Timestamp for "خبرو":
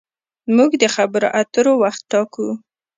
0.95-1.27